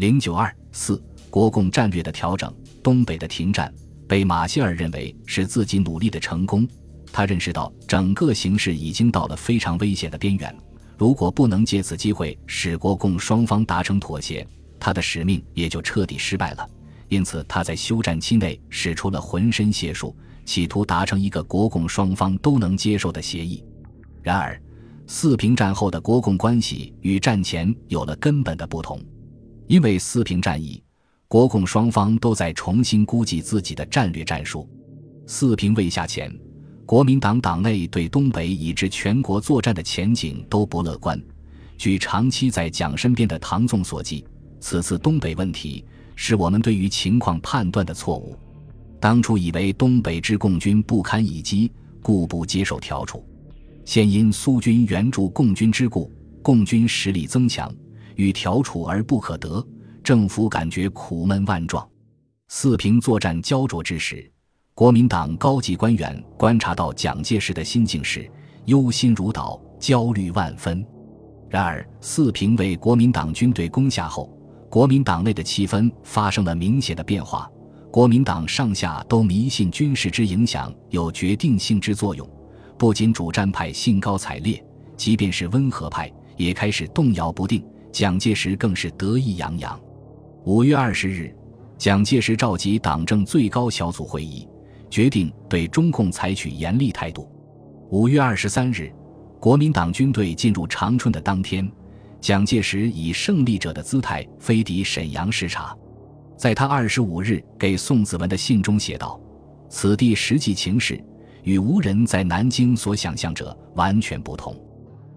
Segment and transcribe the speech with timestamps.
[0.00, 0.98] 零九二四，
[1.28, 2.50] 国共战略的调整，
[2.82, 3.70] 东北的停战
[4.08, 6.66] 被马歇尔认为是自己努力的成功。
[7.12, 10.56] 他认识到整个形势已经到了非常危险的边缘，
[10.96, 16.66] 如果不能借此机会使国共双方达成妥协，他的使命也就彻底失败了。
[17.10, 23.62] 因此，他在休战期内使出了浑身解数，企图达成一个国共双方都能接受的协议。
[24.22, 24.58] 然而，
[25.06, 28.98] 四平战后的国共关系与战前有了根本的不同，
[29.70, 30.82] 因为四平战役，
[31.28, 34.68] 国共双方都在重新估计自己的战略战术。
[35.28, 36.28] 四平未下前，
[36.84, 41.22] 国民党党内对东北以至全国作战的前景都不乐观。
[41.78, 44.26] 据长期在蒋身边的唐纵所记，
[44.58, 45.84] 此次东北问题。
[46.16, 48.36] 是我们对于情况判断的错误。
[48.98, 51.70] 当初以为东北之共军不堪一击，
[52.02, 53.24] 故不接受调处。
[53.84, 56.12] 现因苏军援助共军之故，
[56.42, 57.72] 共军实力增强，
[58.16, 59.66] 欲调处而不可得，
[60.02, 61.88] 政府感觉苦闷万状。
[62.48, 64.30] 四平作战焦灼之时，
[64.74, 68.30] 国民党高级官员观察到蒋介石的心境时，
[68.66, 70.84] 忧心如捣，焦虑万分。
[71.48, 74.36] 然而四平为国民党军队攻下后。
[74.68, 77.50] 国民党内的气氛发生了明显的变化，
[77.90, 82.24] 国民党上下都迷信军事之影响有决定性之作用，
[82.78, 84.64] 不仅主战派兴高采烈，
[84.96, 87.66] 即便是温和派也开始动摇不定。
[87.92, 89.78] 蒋介石更是得意洋洋。
[90.44, 91.34] 五月二十日，
[91.76, 94.48] 蒋介石召集党政最高小组会议，
[94.88, 97.30] 决定对中共采取严厉态度。
[97.90, 98.92] 五月二十三日，
[99.40, 101.70] 国民党军队进入长春的当天。
[102.20, 105.74] 蒋介石以胜利者的姿态飞抵沈阳视察，
[106.36, 109.18] 在他二十五日给宋子文的信中写道
[109.70, 111.02] ：“此地实际情势
[111.44, 114.54] 与无人在南京所想象者完全不同。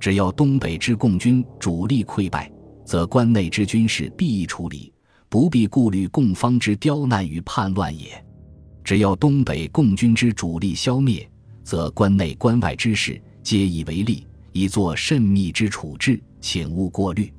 [0.00, 2.50] 只要东北之共军主力溃败，
[2.86, 4.92] 则关内之军事必易处理，
[5.28, 8.12] 不必顾虑共方之刁难与叛乱也；
[8.84, 11.28] 只要东北共军之主力消灭，
[11.64, 17.32] 则关内关外之事皆以为利，以作慎密之处置。”请勿过虑。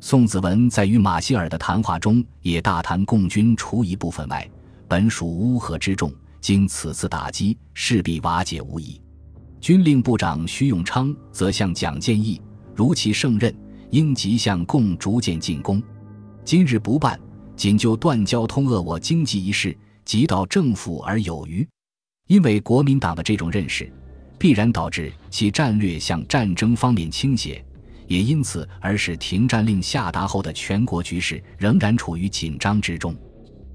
[0.00, 4.48] 宋子文在与马歇尔的谈话中也大谈共军除一部分外，
[4.86, 9.00] 本属乌合之众，经此次打击，势必瓦解无疑。
[9.60, 12.40] 军令部长徐永昌则向蒋建议，
[12.76, 13.52] 如其胜任，
[13.94, 15.80] 应即向共逐渐进攻。
[16.44, 17.16] 今日不办，
[17.54, 21.64] 仅就断交通扼我经济一事，即到政府而有余。
[22.26, 23.88] 因为国民党的这种认识，
[24.36, 27.64] 必然导致其战略向战争方面倾斜。
[28.08, 33.16] 也因此而使停战令下达后的全国局势仍然处于紧张之中。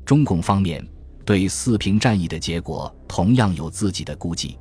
[0.05, 0.85] 中共方面
[1.23, 4.57] 对四平战役的结果同样有自己的估计。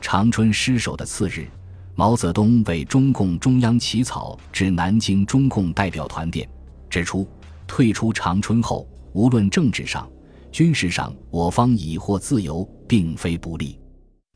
[0.00, 1.48] 长春失守的次日，
[1.94, 6.48] 毛泽东为中共中央起草致南京中共代表团电，
[6.88, 7.28] 指出
[7.66, 10.10] 退出长春后，无论政治上、
[10.50, 13.78] 军事上，我方已获自由，并非不利。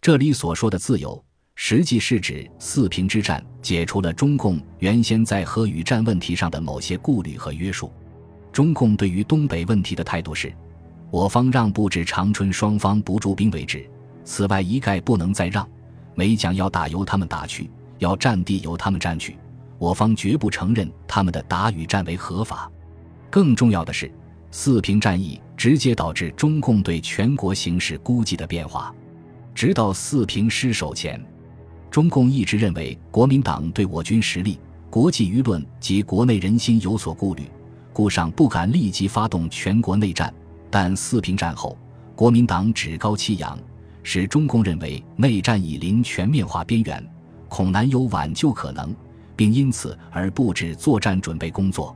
[0.01, 1.23] 这里所说的自由。
[1.59, 7.91] 实际是指四平之战解除了中共原先在核与战问题上的某些顾虑和约束。
[8.53, 10.55] 中共对于东北问题的态度是：
[11.11, 13.89] 我方让步至长春双方不驻兵为止，
[14.23, 15.67] 此外一概不能再让。
[16.17, 19.37] 每讲要打由他们打去，要占地由他们占去，
[19.79, 22.71] 我方绝不承认他们的打与战为合法。
[23.29, 24.11] 更重要的是，
[24.51, 28.95] 四平战役直接导致中共对全国形势估计的变化，
[29.55, 31.23] 直到四平失守前。
[31.91, 37.43] 中共一直认为国民党对我军实力、国际舆论及国内人心有所顾虑，
[37.93, 40.33] 故尚不敢立即发动全国内战。
[40.71, 41.77] 但四平战后，
[42.15, 43.59] 国民党趾高气扬，
[44.09, 47.05] 使中共认为内战已临全面化边缘，
[47.49, 48.95] 恐难有挽救可能，
[49.35, 51.95] 并因此而布置作战准备工作。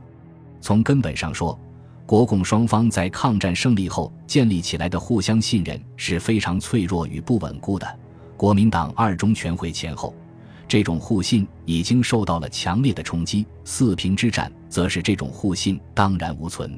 [0.59, 1.57] 从根本上说，
[2.05, 7.99] 国共双方在抗战胜利后建立起来的互相信任是非常脆弱与不稳固的。
[8.35, 10.13] 国民党二中全会前后，
[10.67, 13.45] 这种互信已经受到了强烈的冲击。
[13.63, 16.77] 四平之战，则是这种互信荡然无存。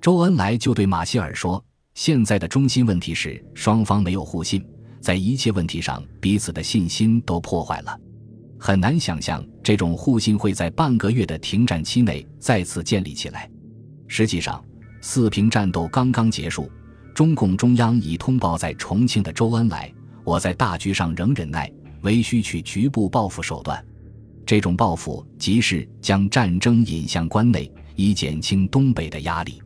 [0.00, 1.60] 周恩来就对马歇尔说
[2.00, 4.64] ：“现在的中心问题是双方没有互信，
[5.02, 7.94] 在一切问题上彼此的信心都破坏了，
[8.58, 13.50] 很难想象这种互信会在半个月的停战期内再次建立起来。”
[14.08, 14.64] 实际上，
[15.02, 16.72] 四平战斗刚刚结束，
[17.14, 19.92] 中共中央已通报在重庆的周恩来。
[20.24, 21.70] 我在大局上仍忍耐，
[22.00, 23.84] 唯需取局部报复手段。
[24.46, 29.60] 这种报复即是将战争引向关内，以减轻东北的压力。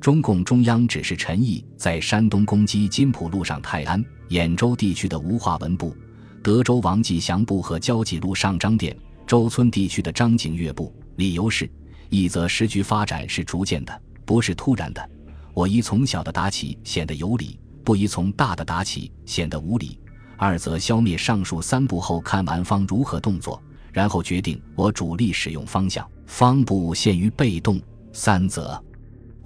[0.00, 5.94] 中共中央指示陈毅在山东攻击金浦路上泰安、兖州地区的吴化文部、
[6.42, 8.96] 德州王继祥部和交济路上张店、
[9.26, 11.68] 周村地区的张景岳部，理由是
[12.10, 15.10] 一则时局发展是逐渐的，不是突然的。
[15.52, 19.98] 我宜从小的打起，显得有理；不宜从大的打起，显得无理。
[20.36, 23.60] 二则消灭上述三步后，看完方如何动作，
[23.92, 26.08] 然后决定我主力使用方向。
[26.24, 27.80] 方部限于被动。
[28.10, 28.82] 三则，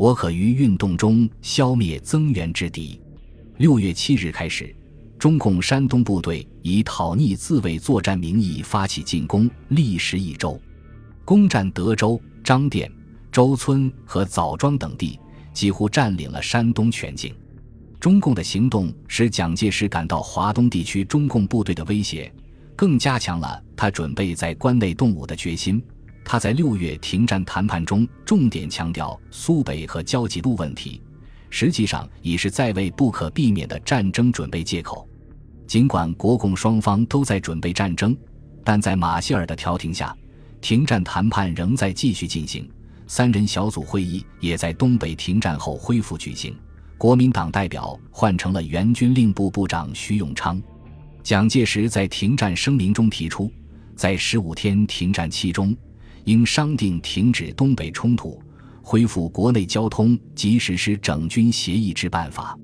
[0.02, 3.00] 我可于运动中消灭增援之敌。
[3.58, 4.74] 六月七日开始，
[5.16, 10.60] 中共山东部队以讨逆自卫作战名义发起进攻，历时一周，
[11.24, 12.90] 攻占德州、张店、
[13.30, 15.16] 周村和枣庄等地。
[15.52, 17.32] 几乎占领了山东全境。
[18.00, 22.32] 中共的行动使蒋介石感到华东地区中共部队的威胁，
[22.74, 25.80] 更加强了他准备在关内动武的决心。
[26.24, 31.00] 他在六月停战谈判中重点强调苏北和交集路问题，
[31.50, 35.06] 实际上已是在为不可避免的战争准备借口。
[35.66, 38.16] 尽管国共双方都在准备战争，
[38.62, 40.16] 但在马歇尔的调停下，
[40.60, 42.68] 停战谈判仍在继续进行。
[43.06, 46.56] 三人小组会议也在东北停战后恢复举行，
[46.96, 50.60] 国民党代表换成了原军令部部长徐永昌。
[51.22, 53.50] 蒋介石在停战声明中提出，
[53.94, 55.76] 在十五天停战期中，
[56.24, 58.40] 应商定停止东北冲突，
[58.82, 62.58] 恢复国内交通及实施整军协议之办法。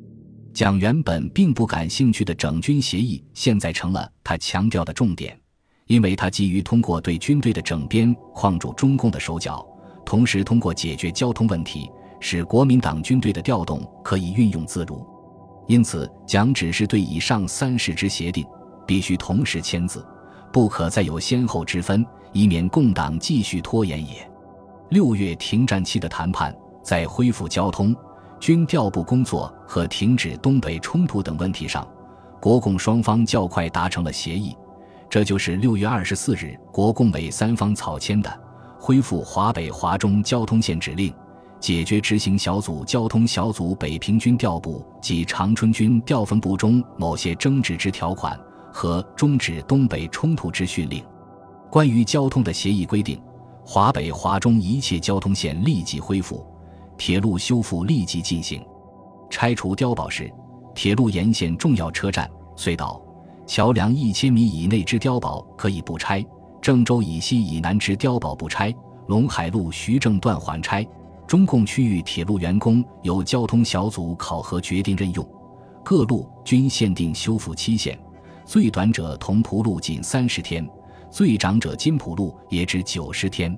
[0.55, 5.38] 蒋原本并不感兴趣的整军协议，现在成了他强调的重点，
[5.87, 9.64] 因为他急于通过对军队的整编框住中共的手脚。
[10.04, 11.88] 同时，通过解决交通问题，
[12.19, 15.06] 使国民党军队的调动可以运用自如。
[15.69, 18.44] 因此，蒋指示对以上三事之协定，
[18.87, 20.04] 必须同时签字，
[20.53, 24.29] 不可再有先后之分，以免共党继续拖延也。
[24.91, 27.95] 六月停战期的谈判，在恢复交通、
[28.41, 31.87] 军调部工作和停止东北冲突等问题上，
[32.41, 34.56] 国共双方较快达成了协议。
[35.11, 38.41] 这就是六月二十四日国共委三方草签的。
[38.81, 41.12] 恢复华北、华中交通线指令，
[41.59, 48.39] 解决执行小组、交通小组北平军调部及长春军调分部中某些争执之条款
[48.78, 51.04] 和终止东北冲突之训令。
[51.69, 53.20] 关于交通的协议规定，
[53.66, 56.46] 华北、华中一切交通线立即恢复，
[56.96, 58.64] 铁路修复立即进行。
[59.28, 60.32] 拆除碉堡时，
[60.76, 63.02] 铁路沿线重要车站、隧道、
[63.48, 66.25] 桥梁一千米以内之碉堡可以不拆。
[66.62, 68.72] 郑州以西以南之碉堡不拆，
[69.08, 70.86] 陇海路徐郑段缓拆。
[71.26, 75.28] 中共区域铁路员工由交通小组考核决定任用，
[75.84, 77.98] 各路均限定修复期限，
[78.49, 80.67] 最短者同蒲路仅三十天，
[81.11, 83.55] 最长者金浦路也只九十天。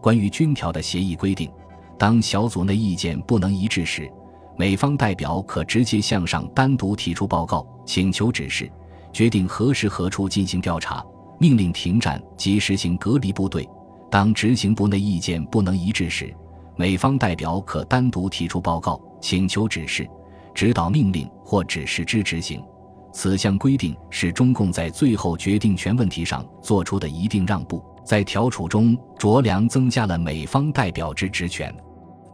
[0.00, 1.50] 关于军条的协议规定，
[1.98, 4.08] 当小组内意见不能一致时，
[4.56, 8.70] 美方代表可直接向上单独提出报告，请求指示，
[9.12, 11.04] 决定何时何处进行调查。
[11.40, 13.68] 命令停战及实行隔离部队。
[14.08, 16.32] 当执行部内意见不能一致时，
[16.76, 20.08] 美方代表可单独提出报告，请求指示、
[20.54, 22.62] 指导命令或指示之执行。
[23.12, 31.74] 此项规定是中共在最后决定权问题上做出的一定让步，在调处中酌量增加了美方代表之职权。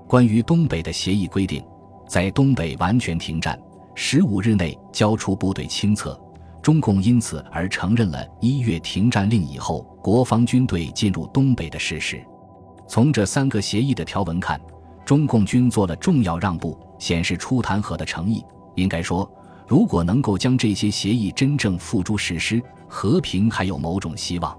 [0.06, 1.64] 关于东北的协议规定，
[2.06, 3.58] 在东北完全停战
[3.94, 6.20] 十五日内交出部队清册。
[6.62, 12.20] 中共因此而承认了一月停战令以后国防军队进入东北的事实。
[12.88, 14.60] 从这三个协议的条文看，
[15.04, 18.44] 中共军做了重要让步，显示出谈和的诚意。
[18.74, 19.30] 应该说，
[19.66, 24.56] 如果能够将这些协议真正付诸实施，和平还有某种希望。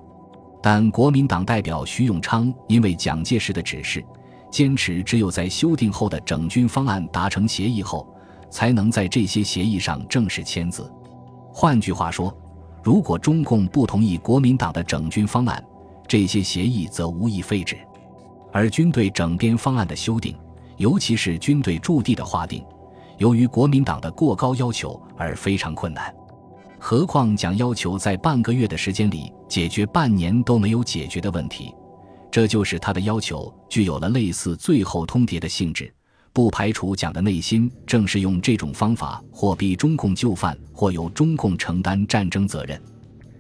[0.62, 4.04] 但国民党代表徐永昌因为蒋介石的指示，
[4.52, 8.06] 坚持只有在修订后的整军方案达成协议后，
[8.50, 10.92] 才能在这些协议上正式签字。
[11.54, 12.36] 换句话说，
[12.84, 15.64] 如果中共不同意国民党的整军方案，
[16.06, 17.78] 这些协议则无意废止；
[18.52, 20.36] 而军队整编方案的修订，
[20.76, 22.62] 尤其是军队驻地的划定，
[23.18, 26.14] 由于国民党的过高要求而非常困难。
[26.80, 31.74] 何况蒋要求在半个月的时间里解决半年都没有解决的问题，
[32.32, 35.92] 这就是他的要求具有了类似最后通牒的性质。
[36.32, 42.80] 不排除蒋的内心正是用这种方法，或逼中共就范，或由中共承担战争责任。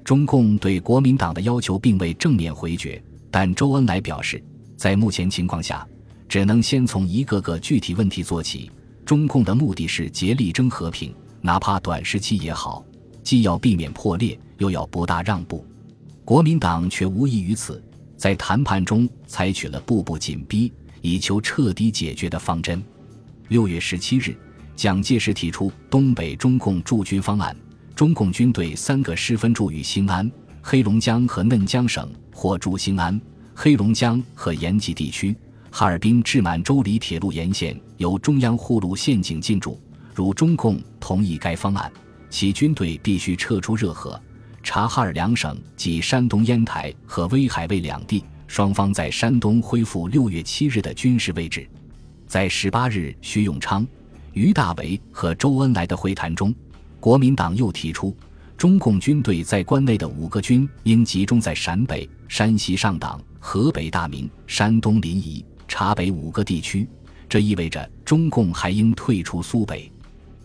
[0.03, 4.43] 中共对国民党的要求并未正面回绝，但周恩来表示，
[4.75, 5.87] 在目前情况下，
[6.27, 8.71] 只能先从一个个具体问题做起。
[9.07, 12.85] 中共的目的是竭力争和平，哪怕短时期也好，
[13.23, 15.65] 既要避免破裂，又要不大让步。
[16.25, 17.81] 国民党却无异于此，
[18.17, 20.71] 在谈判中采取了步步紧逼。
[21.01, 22.83] 以求彻底解决的方针。
[23.47, 24.35] 六月十七日，
[24.75, 27.55] 蒋介石提出东北中共驻军方案：
[27.95, 30.29] 中共军队三个师分驻于兴安、
[30.61, 33.21] 黑龙江和嫩江省，或驻兴安、
[33.55, 35.33] 黑龙江和延吉地区，
[35.71, 39.79] 哈尔滨至满洲里铁路沿线由中央护路陷阱进驻。
[40.13, 41.91] 如中共同意该方案，
[42.29, 44.19] 其军队必须撤出热河、
[44.63, 48.23] 察哈尔两省及山东烟台和威海卫两地。
[48.47, 51.69] 双方在山东恢复六月七日的军事位置。
[52.27, 53.85] 在十八日，徐永昌、
[54.31, 56.55] 于大为和周恩来的会谈中，
[56.97, 58.15] 国民党又提出，
[58.55, 65.43] 中共军队在关内的五个军应集中在陕北、山西上党、河北大名、山东临沂、
[65.77, 66.89] 察北五个地区。
[67.29, 69.91] 这意味着中共还应退出苏北。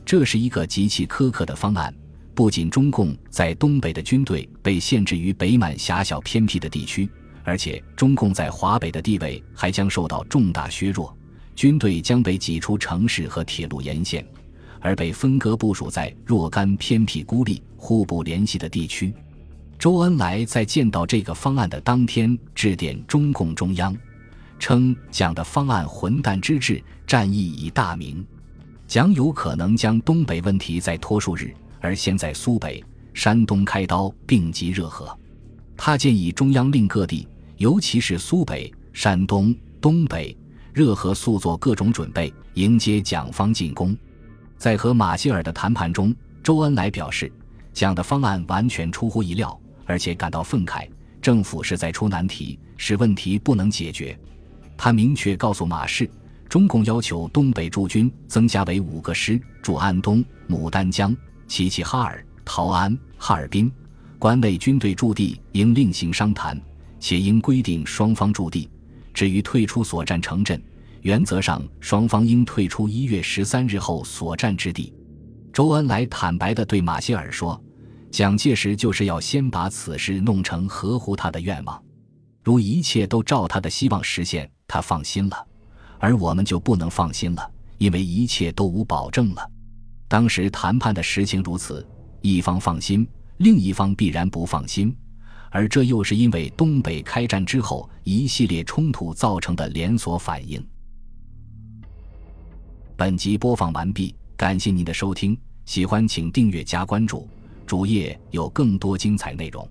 [0.05, 1.95] 这是一个极其苛刻的方案。
[2.35, 7.09] 不仅中共在东北的军队被限制于北满狭小偏僻的地区。
[7.45, 11.17] 而且，中共在华北的地位还将受到重大削弱，
[11.57, 14.23] 军队将被挤出城市和铁路沿线，
[14.81, 19.15] 而被分割部署在若干偏僻孤立、互不联系的地区。
[19.79, 23.97] 周恩来在见到这个方案的当天致电中共中央，
[24.63, 28.25] 称蒋的方案混蛋之至，战役已大明，
[28.87, 32.81] 蒋有可能将东北问题再拖数日，而先在苏北、
[33.13, 35.19] 山东开刀，并及热河。
[35.77, 37.27] 他建议中央令各地。
[37.57, 40.37] 尤其是苏北、山东、东北、
[40.73, 43.97] 热河，速做各种准备，迎接蒋方进攻。
[44.59, 47.31] 在和马歇尔的谈判中，周恩来表示，
[47.73, 50.89] 蒋的方案完全出乎意料，而且感到愤慨。
[51.21, 54.17] 政府是在出难题，使问题不能解决。
[54.77, 56.11] 他明确告诉马氏，
[56.49, 63.71] 中共要求东北驻军增加为五个师，驻安东、牡丹江、齐齐哈尔、陶安、哈尔滨，
[64.19, 66.61] 关内军队驻地应另行商谈。
[67.05, 68.71] 且应规定双方驻地。
[69.13, 70.63] 至于退出所占城镇，
[71.01, 74.95] 原则上双方应退出一月十三日后所占之地。
[75.53, 77.61] 周恩来坦白地对马歇尔说
[78.13, 81.83] ：“蒋介石就是要先把此事弄成合乎他的愿望，
[82.45, 85.37] 如一切都照他的希望实现，他放心了；
[85.99, 89.51] 而我们就不能放心了，因为一切都无保证了。
[90.09, 91.87] 当时谈判的实情如此，
[92.23, 94.97] 一方放心，另一方必然不放心。”
[95.53, 100.67] 而这又是因为东北开战之后一系列冲突造成的连锁反应。
[102.97, 107.29] 本集播放完毕，感谢您的收听，喜欢请订阅加关注，
[107.67, 109.69] 主页有更多精彩内容。